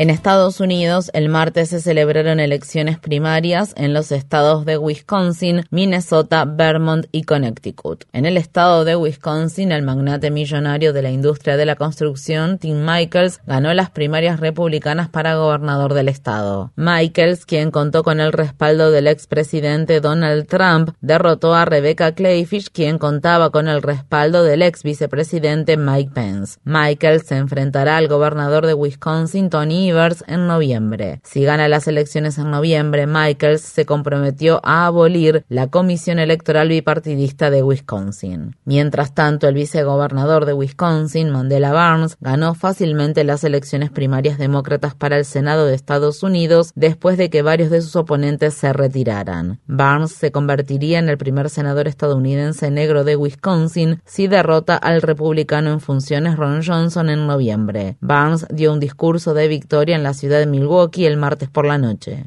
[0.00, 6.46] En Estados Unidos, el martes se celebraron elecciones primarias en los estados de Wisconsin, Minnesota,
[6.46, 8.04] Vermont y Connecticut.
[8.14, 12.82] En el estado de Wisconsin, el magnate millonario de la industria de la construcción, Tim
[12.82, 16.72] Michaels, ganó las primarias republicanas para gobernador del estado.
[16.76, 22.96] Michaels, quien contó con el respaldo del expresidente Donald Trump, derrotó a Rebecca Clayfish, quien
[22.96, 26.58] contaba con el respaldo del ex vicepresidente Mike Pence.
[26.64, 29.89] Michaels se enfrentará al gobernador de Wisconsin, Tony
[30.28, 31.20] en noviembre.
[31.24, 37.50] Si gana las elecciones en noviembre, Michaels se comprometió a abolir la Comisión Electoral Bipartidista
[37.50, 38.54] de Wisconsin.
[38.64, 45.16] Mientras tanto, el vicegobernador de Wisconsin, Mandela Barnes, ganó fácilmente las elecciones primarias demócratas para
[45.18, 49.58] el Senado de Estados Unidos después de que varios de sus oponentes se retiraran.
[49.66, 55.72] Barnes se convertiría en el primer senador estadounidense negro de Wisconsin si derrota al republicano
[55.72, 57.96] en funciones Ron Johnson en noviembre.
[58.00, 61.78] Barnes dio un discurso de victoria en la ciudad de Milwaukee el martes por la
[61.78, 62.26] noche.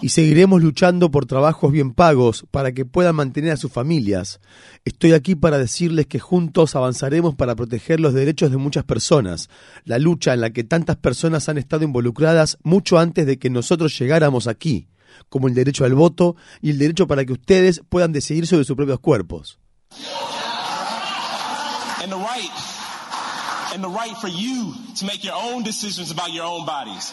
[0.00, 4.40] Y seguiremos luchando por trabajos bien pagos para que puedan mantener a sus familias.
[4.84, 9.50] Estoy aquí para decirles que juntos avanzaremos para proteger los derechos de muchas personas,
[9.84, 13.98] la lucha en la que tantas personas han estado involucradas mucho antes de que nosotros
[13.98, 14.88] llegáramos aquí,
[15.28, 18.76] como el derecho al voto y el derecho para que ustedes puedan decidir sobre sus
[18.76, 19.58] propios cuerpos.
[22.04, 22.63] and the right
[24.20, 27.12] for you to make your own decisions about your own bodies.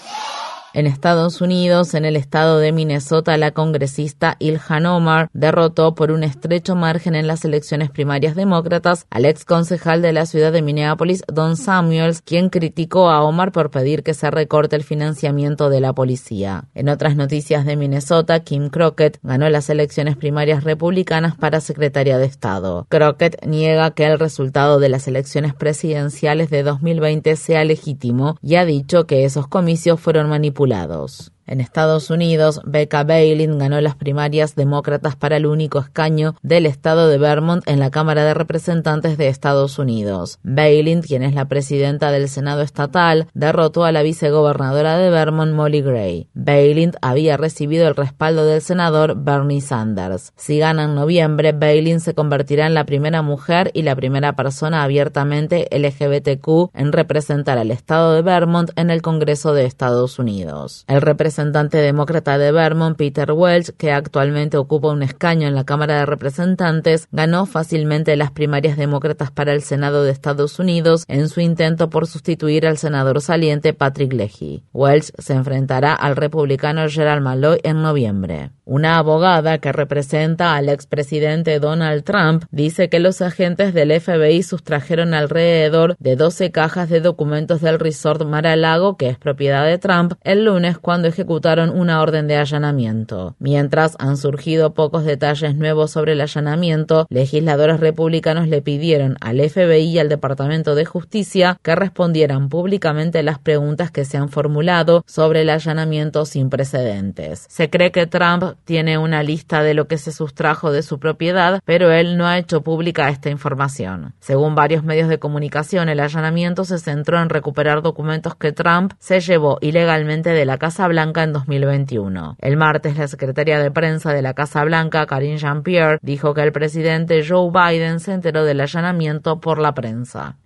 [0.74, 6.24] En Estados Unidos, en el estado de Minnesota, la congresista Ilhan Omar derrotó por un
[6.24, 11.24] estrecho margen en las elecciones primarias demócratas al ex concejal de la ciudad de Minneapolis,
[11.28, 15.92] Don Samuels, quien criticó a Omar por pedir que se recorte el financiamiento de la
[15.92, 16.64] policía.
[16.74, 22.28] En otras noticias de Minnesota, Kim Crockett ganó las elecciones primarias republicanas para secretaria de
[22.28, 22.88] Estado.
[22.88, 28.64] Crockett niega que el resultado de las elecciones presidenciales de 2020 sea legítimo y ha
[28.64, 34.56] dicho que esos comicios fueron manipulados manipulados en Estados Unidos, Becca Bailin ganó las primarias
[34.56, 39.28] demócratas para el único escaño del estado de Vermont en la Cámara de Representantes de
[39.28, 40.40] Estados Unidos.
[40.44, 45.82] Bailin, quien es la presidenta del Senado estatal, derrotó a la vicegobernadora de Vermont, Molly
[45.82, 46.30] Gray.
[46.34, 50.32] Bailin había recibido el respaldo del senador Bernie Sanders.
[50.38, 54.84] Si gana en noviembre, Bailin se convertirá en la primera mujer y la primera persona
[54.84, 60.86] abiertamente LGBTQ en representar al estado de Vermont en el Congreso de Estados Unidos.
[60.88, 66.00] El representante demócrata de Vermont, Peter Welch, que actualmente ocupa un escaño en la Cámara
[66.00, 71.42] de Representantes, ganó fácilmente las primarias demócratas para el Senado de Estados Unidos en su
[71.42, 74.64] intento por sustituir al senador saliente Patrick Leahy.
[74.74, 78.52] Welch se enfrentará al republicano Gerald Malloy en noviembre.
[78.64, 85.14] Una abogada que representa al expresidente Donald Trump dice que los agentes del FBI sustrajeron
[85.14, 90.46] alrededor de 12 cajas de documentos del resort Mar-a-Lago, que es propiedad de Trump, el
[90.46, 91.31] lunes cuando ejecutaron
[91.70, 93.36] una orden de allanamiento.
[93.40, 99.84] Mientras han surgido pocos detalles nuevos sobre el allanamiento, legisladores republicanos le pidieron al FBI
[99.84, 105.42] y al Departamento de Justicia que respondieran públicamente las preguntas que se han formulado sobre
[105.42, 107.46] el allanamiento sin precedentes.
[107.50, 111.62] Se cree que Trump tiene una lista de lo que se sustrajo de su propiedad,
[111.66, 114.14] pero él no ha hecho pública esta información.
[114.20, 119.20] Según varios medios de comunicación, el allanamiento se centró en recuperar documentos que Trump se
[119.20, 122.38] llevó ilegalmente de la Casa Blanca en 2021.
[122.40, 126.52] El martes, la secretaria de prensa de la Casa Blanca, Karine Jean-Pierre, dijo que el
[126.52, 130.38] presidente Joe Biden se enteró del allanamiento por la prensa.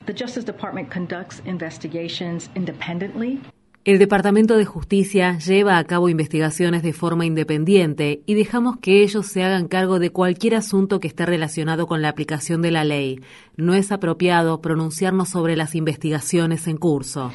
[3.86, 9.28] El Departamento de Justicia lleva a cabo investigaciones de forma independiente y dejamos que ellos
[9.28, 13.22] se hagan cargo de cualquier asunto que esté relacionado con la aplicación de la ley.
[13.58, 17.32] No es apropiado pronunciarnos sobre las investigaciones en curso.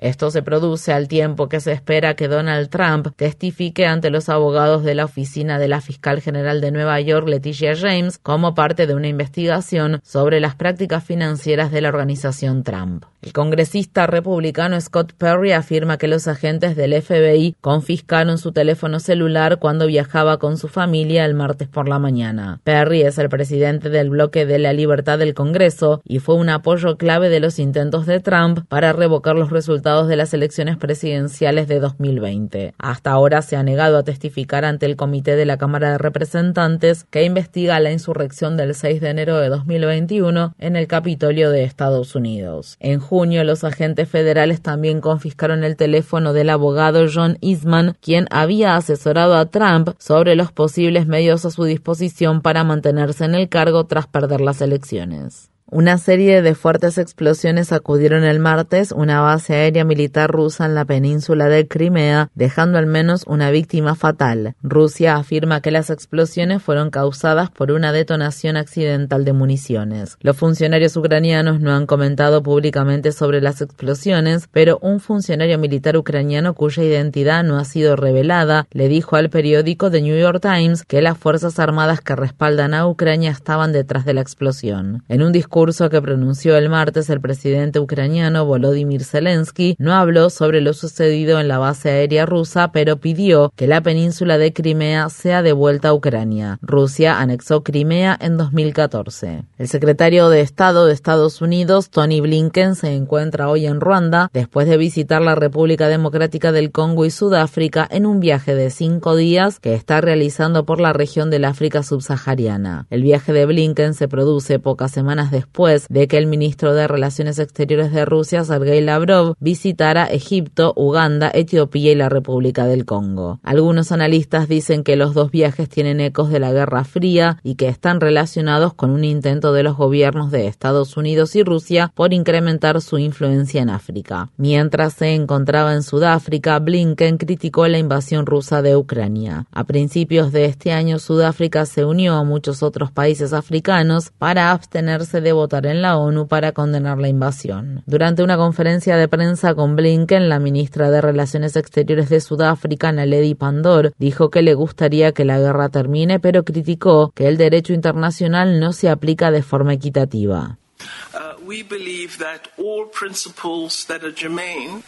[0.00, 4.82] Esto se produce al tiempo que se espera que Donald Trump testifique ante los abogados
[4.82, 8.94] de la oficina de la fiscal general de Nueva York, Leticia James, como parte de
[8.94, 13.04] una investigación sobre las prácticas financieras de la organización Trump.
[13.22, 19.58] El congresista republicano Scott Perry afirma que los agentes del FBI confiscaron su teléfono celular
[19.58, 22.60] cuando viajaba con su familia el martes por la mañana.
[22.64, 26.96] Perry es el presidente del bloque de la libertad del Congreso y fue un apoyo
[26.96, 31.78] clave de los intentos de Trump para revocar los resultados de las elecciones presidenciales de
[31.78, 32.74] 2020.
[32.78, 37.04] Hasta ahora se ha negado a testificar ante el comité de la Cámara de Representantes
[37.04, 42.14] que investiga la insurrección del 6 de enero de 2021 en el Capitolio de Estados
[42.14, 42.76] Unidos.
[42.80, 48.76] En junio, los agentes federales también confiscaron el teléfono del abogado John Eastman, quien había
[48.76, 53.84] asesorado a Trump sobre los posibles medios a su disposición para mantenerse en el cargo
[53.84, 55.49] tras perder las elecciones.
[55.72, 60.84] Una serie de fuertes explosiones acudieron el martes una base aérea militar rusa en la
[60.84, 64.56] península de Crimea, dejando al menos una víctima fatal.
[64.64, 70.16] Rusia afirma que las explosiones fueron causadas por una detonación accidental de municiones.
[70.20, 76.54] Los funcionarios ucranianos no han comentado públicamente sobre las explosiones, pero un funcionario militar ucraniano
[76.54, 81.00] cuya identidad no ha sido revelada le dijo al periódico The New York Times que
[81.00, 85.04] las fuerzas armadas que respaldan a Ucrania estaban detrás de la explosión.
[85.08, 90.30] En un discurso discurso que pronunció el martes el presidente ucraniano Volodymyr Zelensky no habló
[90.30, 95.10] sobre lo sucedido en la base aérea rusa, pero pidió que la península de Crimea
[95.10, 96.58] sea devuelta a Ucrania.
[96.62, 99.42] Rusia anexó Crimea en 2014.
[99.58, 104.66] El secretario de Estado de Estados Unidos, Tony Blinken, se encuentra hoy en Ruanda después
[104.66, 109.60] de visitar la República Democrática del Congo y Sudáfrica en un viaje de cinco días
[109.60, 112.86] que está realizando por la región del África subsahariana.
[112.88, 116.86] El viaje de Blinken se produce pocas semanas después después de que el ministro de
[116.86, 123.40] Relaciones Exteriores de Rusia, Sergei Lavrov, visitara Egipto, Uganda, Etiopía y la República del Congo.
[123.42, 127.66] Algunos analistas dicen que los dos viajes tienen ecos de la Guerra Fría y que
[127.66, 132.80] están relacionados con un intento de los gobiernos de Estados Unidos y Rusia por incrementar
[132.80, 134.30] su influencia en África.
[134.36, 139.46] Mientras se encontraba en Sudáfrica, Blinken criticó la invasión rusa de Ucrania.
[139.50, 145.20] A principios de este año, Sudáfrica se unió a muchos otros países africanos para abstenerse
[145.20, 147.82] de votar en la ONU para condenar la invasión.
[147.86, 153.34] Durante una conferencia de prensa con Blinken, la ministra de Relaciones Exteriores de Sudáfrica, Naledi
[153.34, 158.60] Pandor, dijo que le gustaría que la guerra termine, pero criticó que el derecho internacional
[158.60, 160.58] no se aplica de forma equitativa.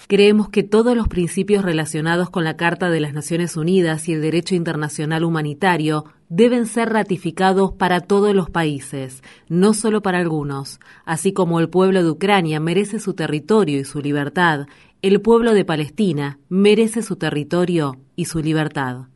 [0.07, 4.23] Creemos que todos los principios relacionados con la Carta de las Naciones Unidas y el
[4.23, 10.81] derecho internacional humanitario deben ser ratificados para todos los países, no solo para algunos.
[11.05, 14.67] Así como el pueblo de Ucrania merece su territorio y su libertad,
[15.03, 19.09] el pueblo de Palestina merece su territorio y su libertad.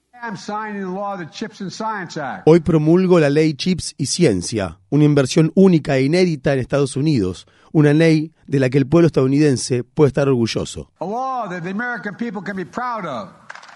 [2.45, 7.45] Hoy promulgo la ley Chips y Ciencia, una inversión única e inédita en Estados Unidos,
[7.73, 10.91] una ley de la que el pueblo estadounidense puede estar orgulloso.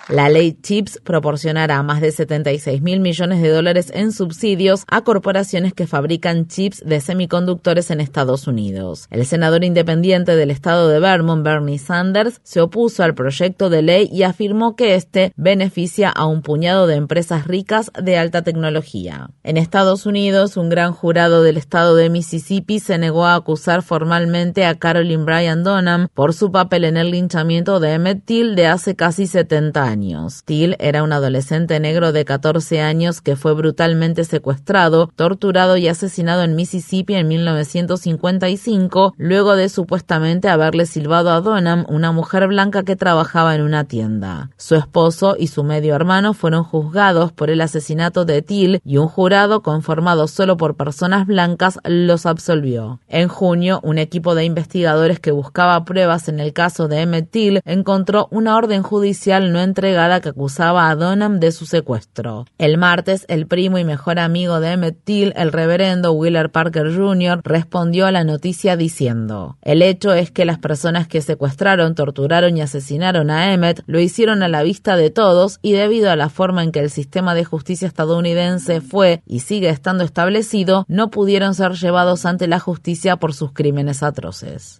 [0.09, 5.73] La ley CHIPS proporcionará más de 76 mil millones de dólares en subsidios a corporaciones
[5.73, 9.07] que fabrican chips de semiconductores en Estados Unidos.
[9.11, 14.09] El senador independiente del estado de Vermont, Bernie Sanders, se opuso al proyecto de ley
[14.09, 19.31] y afirmó que este beneficia a un puñado de empresas ricas de alta tecnología.
[19.43, 24.65] En Estados Unidos, un gran jurado del estado de Mississippi se negó a acusar formalmente
[24.65, 28.95] a Carolyn Bryan Donham por su papel en el linchamiento de Emmett Till de hace
[28.95, 29.96] casi 70 años.
[30.45, 36.43] Till era un adolescente negro de 14 años que fue brutalmente secuestrado, torturado y asesinado
[36.43, 42.95] en Mississippi en 1955, luego de supuestamente haberle silbado a Donham, una mujer blanca que
[42.95, 44.51] trabajaba en una tienda.
[44.57, 49.07] Su esposo y su medio hermano fueron juzgados por el asesinato de Till y un
[49.07, 52.99] jurado conformado solo por personas blancas los absolvió.
[53.07, 57.61] En junio, un equipo de investigadores que buscaba pruebas en el caso de Emmett Till
[57.65, 59.86] encontró una orden judicial no entre
[60.21, 62.45] que acusaba a Donham de su secuestro.
[62.57, 67.41] El martes, el primo y mejor amigo de Emmett Till, el reverendo Wheeler Parker Jr.,
[67.43, 72.61] respondió a la noticia diciendo: El hecho es que las personas que secuestraron, torturaron y
[72.61, 76.63] asesinaron a Emmett lo hicieron a la vista de todos y debido a la forma
[76.63, 81.73] en que el sistema de justicia estadounidense fue y sigue estando establecido, no pudieron ser
[81.73, 84.79] llevados ante la justicia por sus crímenes atroces.